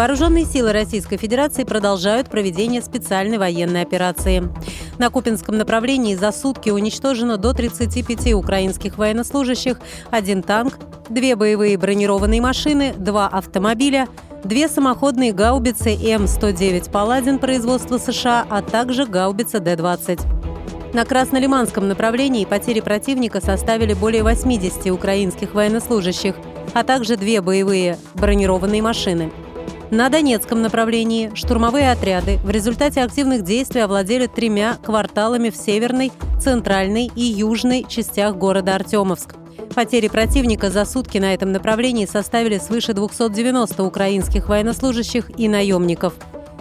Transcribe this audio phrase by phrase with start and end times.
[0.00, 4.48] Вооруженные силы Российской Федерации продолжают проведение специальной военной операции.
[4.96, 9.78] На Купинском направлении за сутки уничтожено до 35 украинских военнослужащих,
[10.10, 10.78] один танк,
[11.10, 14.08] две боевые бронированные машины, два автомобиля,
[14.42, 20.94] две самоходные гаубицы М-109 «Паладин» производства США, а также гаубица Д-20.
[20.94, 26.36] На Краснолиманском направлении потери противника составили более 80 украинских военнослужащих,
[26.72, 29.30] а также две боевые бронированные машины–
[29.90, 37.10] на Донецком направлении штурмовые отряды в результате активных действий овладели тремя кварталами в северной, центральной
[37.14, 39.34] и южной частях города Артемовск.
[39.74, 46.14] Потери противника за сутки на этом направлении составили свыше 290 украинских военнослужащих и наемников.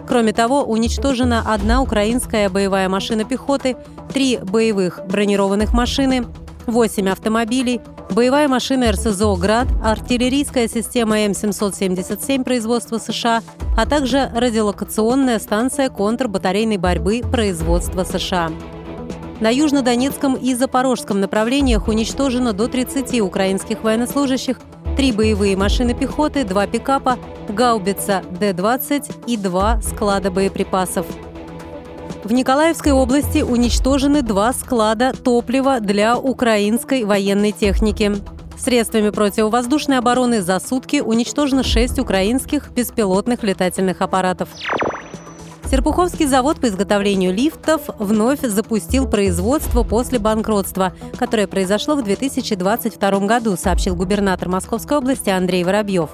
[0.07, 3.77] Кроме того, уничтожена одна украинская боевая машина пехоты,
[4.11, 6.25] три боевых бронированных машины,
[6.69, 7.81] 8 автомобилей,
[8.11, 13.41] боевая машина РСЗО «Град», артиллерийская система М777 производства США,
[13.77, 18.51] а также радиолокационная станция контрбатарейной борьбы производства США.
[19.39, 24.59] На южнодонецком и запорожском направлениях уничтожено до 30 украинских военнослужащих,
[24.97, 31.05] три боевые машины пехоты, два пикапа, гаубица Д-20 и два склада боеприпасов–
[32.23, 38.11] в Николаевской области уничтожены два склада топлива для украинской военной техники.
[38.57, 44.49] Средствами противовоздушной обороны за сутки уничтожено шесть украинских беспилотных летательных аппаратов.
[45.71, 53.55] Серпуховский завод по изготовлению лифтов вновь запустил производство после банкротства, которое произошло в 2022 году,
[53.55, 56.09] сообщил губернатор Московской области Андрей Воробьев.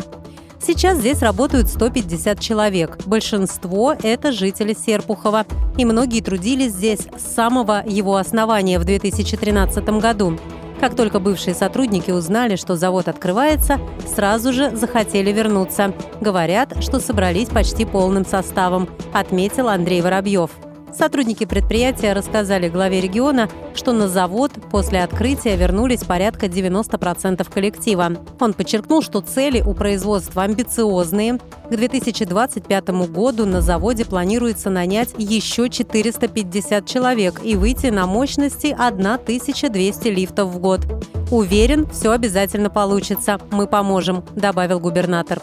[0.66, 2.98] Сейчас здесь работают 150 человек.
[3.06, 5.46] Большинство– это жители Серпухова.
[5.78, 10.40] И многие трудились здесь с самого его основания в 2013 году.
[10.80, 15.94] Как только бывшие сотрудники узнали, что завод открывается, сразу же захотели вернуться.
[16.20, 20.50] Говорят, что собрались почти полным составом, отметил Андрей Воробьев.
[20.98, 28.12] Сотрудники предприятия рассказали главе региона, что на завод после открытия вернулись порядка 90% коллектива.
[28.40, 31.40] Он подчеркнул, что цели у производства амбициозные.
[31.70, 40.08] К 2025 году на заводе планируется нанять еще 450 человек и выйти на мощности 1200
[40.08, 40.82] лифтов в год.
[41.30, 43.40] Уверен, все обязательно получится.
[43.52, 45.42] Мы поможем, добавил губернатор.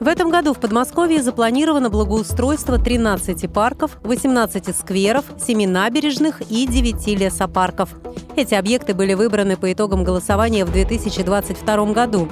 [0.00, 7.06] В этом году в Подмосковье запланировано благоустройство 13 парков, 18 скверов, 7 набережных и 9
[7.18, 7.90] лесопарков.
[8.34, 12.30] Эти объекты были выбраны по итогам голосования в 2022 году.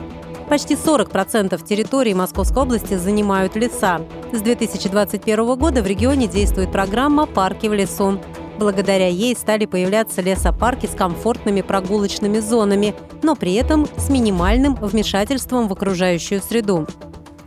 [0.49, 4.01] Почти 40% территории Московской области занимают леса.
[4.33, 8.19] С 2021 года в регионе действует программа «Парки в лесу».
[8.59, 15.69] Благодаря ей стали появляться лесопарки с комфортными прогулочными зонами, но при этом с минимальным вмешательством
[15.69, 16.87] в окружающую среду.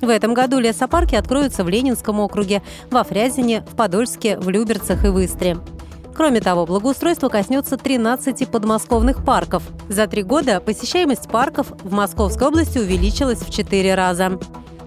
[0.01, 5.09] В этом году лесопарки откроются в Ленинском округе, во Фрязине, в Подольске, в Люберцах и
[5.09, 5.57] в Истре.
[6.15, 9.63] Кроме того, благоустройство коснется 13 подмосковных парков.
[9.89, 14.39] За три года посещаемость парков в Московской области увеличилась в четыре раза.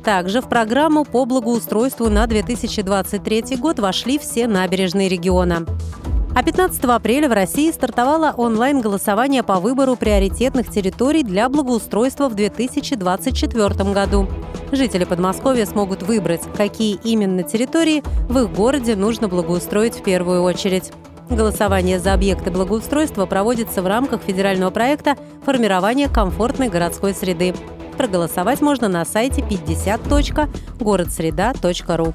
[0.04, 5.64] Также в программу по благоустройству на 2023 год вошли все набережные региона.
[6.34, 13.92] А 15 апреля в России стартовало онлайн-голосование по выбору приоритетных территорий для благоустройства в 2024
[13.92, 14.26] году.
[14.72, 20.90] Жители Подмосковья смогут выбрать, какие именно территории в их городе нужно благоустроить в первую очередь.
[21.30, 27.54] Голосование за объекты благоустройства проводится в рамках федерального проекта «Формирование комфортной городской среды».
[27.96, 32.12] Проголосовать можно на сайте 50.городсреда.ру.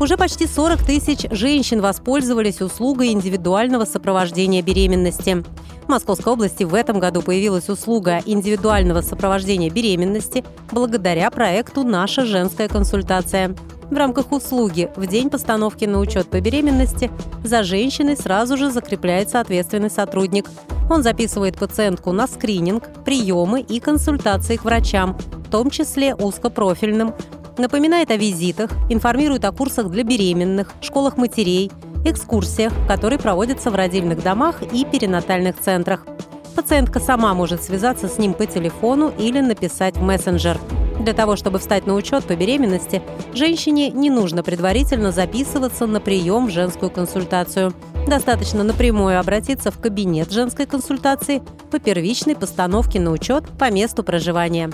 [0.00, 5.44] Уже почти 40 тысяч женщин воспользовались услугой индивидуального сопровождения беременности.
[5.86, 12.68] В Московской области в этом году появилась услуга индивидуального сопровождения беременности благодаря проекту «Наша женская
[12.68, 13.56] консультация».
[13.90, 17.10] В рамках услуги в день постановки на учет по беременности
[17.42, 20.46] за женщиной сразу же закрепляется ответственный сотрудник.
[20.90, 25.16] Он записывает пациентку на скрининг, приемы и консультации к врачам,
[25.48, 27.14] в том числе узкопрофильным,
[27.58, 31.72] Напоминает о визитах, информирует о курсах для беременных, школах матерей,
[32.04, 36.06] экскурсиях, которые проводятся в родильных домах и перинатальных центрах.
[36.54, 40.56] Пациентка сама может связаться с ним по телефону или написать в мессенджер.
[41.00, 43.02] Для того, чтобы встать на учет по беременности,
[43.34, 47.72] женщине не нужно предварительно записываться на прием в женскую консультацию.
[48.06, 54.70] Достаточно напрямую обратиться в кабинет женской консультации по первичной постановке на учет по месту проживания.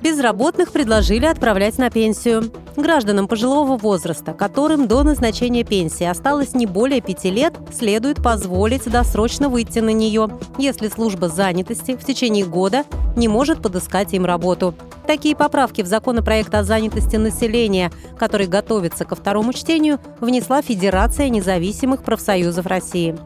[0.00, 2.52] Безработных предложили отправлять на пенсию.
[2.76, 9.48] Гражданам пожилого возраста, которым до назначения пенсии осталось не более пяти лет, следует позволить досрочно
[9.48, 12.84] выйти на нее, если служба занятости в течение года
[13.16, 14.74] не может подыскать им работу.
[15.08, 22.04] Такие поправки в законопроект о занятости населения, который готовится ко второму чтению, внесла Федерация независимых
[22.04, 23.16] профсоюзов России.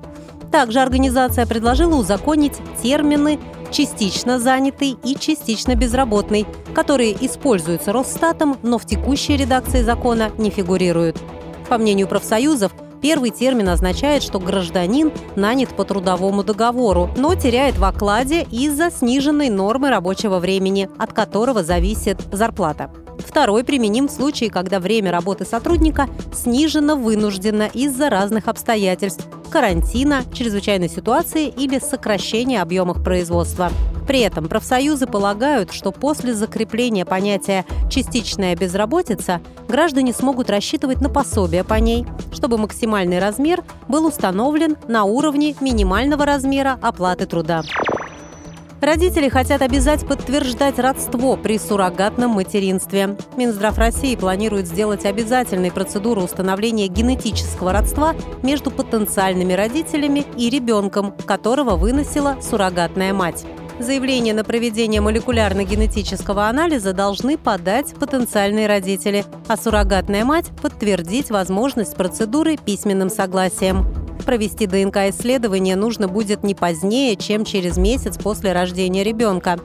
[0.50, 3.40] Также организация предложила узаконить термины
[3.72, 11.18] частично занятый и частично безработный, которые используются Росстатом, но в текущей редакции закона не фигурируют.
[11.68, 12.72] По мнению профсоюзов,
[13.02, 19.50] Первый термин означает, что гражданин нанят по трудовому договору, но теряет в окладе из-за сниженной
[19.50, 22.92] нормы рабочего времени, от которого зависит зарплата.
[23.32, 30.90] Второй применим в случае, когда время работы сотрудника снижено вынужденно из-за разных обстоятельств– карантина, чрезвычайной
[30.90, 33.72] ситуации или сокращения объемов производства.
[34.06, 41.64] При этом профсоюзы полагают, что после закрепления понятия «частичная безработица» граждане смогут рассчитывать на пособие
[41.64, 42.04] по ней,
[42.34, 47.62] чтобы максимальный размер был установлен на уровне минимального размера оплаты труда.
[48.82, 53.16] Родители хотят обязать подтверждать родство при суррогатном материнстве.
[53.36, 61.76] Минздрав России планирует сделать обязательной процедуру установления генетического родства между потенциальными родителями и ребенком, которого
[61.76, 63.44] выносила суррогатная мать.
[63.78, 72.56] Заявление на проведение молекулярно-генетического анализа должны подать потенциальные родители, а суррогатная мать подтвердить возможность процедуры
[72.56, 74.01] письменным согласием.
[74.24, 79.58] Провести ДНК-исследование нужно будет не позднее, чем через месяц после рождения ребенка.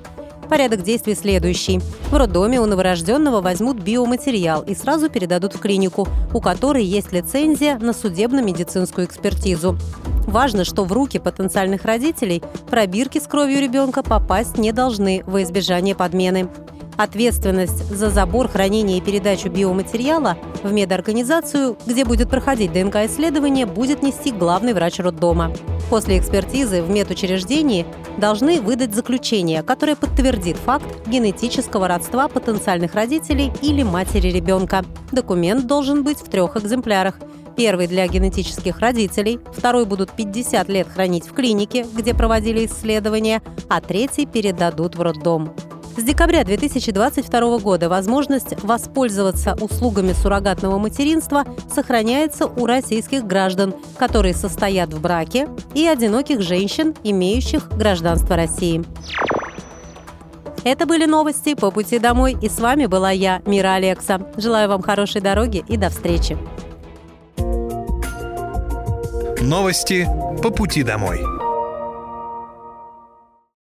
[0.50, 1.80] Порядок действий следующий.
[2.10, 7.78] В роддоме у новорожденного возьмут биоматериал и сразу передадут в клинику, у которой есть лицензия
[7.78, 9.78] на судебно-медицинскую экспертизу.
[10.26, 15.96] Важно, что в руки потенциальных родителей пробирки с кровью ребенка попасть не должны во избежание
[15.96, 16.50] подмены.
[16.98, 24.32] Ответственность за забор, хранение и передачу биоматериала в медорганизацию, где будет проходить ДНК-исследование, будет нести
[24.32, 25.52] главный врач роддома.
[25.92, 27.86] После экспертизы в медучреждении
[28.18, 34.84] должны выдать заключение, которое подтвердит факт генетического родства потенциальных родителей или матери ребенка.
[35.12, 37.20] Документ должен быть в трех экземплярах.
[37.56, 43.82] Первый для генетических родителей, второй будут 50 лет хранить в клинике, где проводили исследования, а
[43.82, 45.56] третий передадут в роддом.
[45.98, 54.94] С декабря 2022 года возможность воспользоваться услугами суррогатного материнства сохраняется у российских граждан, которые состоят
[54.94, 58.86] в браке, и одиноких женщин, имеющих гражданство России.
[60.64, 64.22] Это были новости по пути домой, и с вами была я, Мира Алекса.
[64.38, 66.38] Желаю вам хорошей дороги и до встречи.
[69.42, 70.08] Новости
[70.44, 71.37] по пути домой.